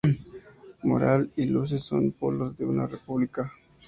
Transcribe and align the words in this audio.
Moral 0.81 1.31
y 1.35 1.45
luces 1.45 1.83
son 1.83 2.05
los 2.05 2.13
polos 2.15 2.57
de 2.57 2.65
una 2.65 2.87
República". 2.87 3.53